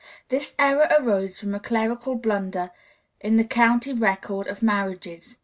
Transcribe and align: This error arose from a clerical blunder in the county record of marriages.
This 0.29 0.55
error 0.57 0.87
arose 0.99 1.39
from 1.39 1.53
a 1.53 1.59
clerical 1.59 2.15
blunder 2.15 2.71
in 3.19 3.35
the 3.37 3.43
county 3.43 3.93
record 3.93 4.47
of 4.47 4.63
marriages. 4.63 5.37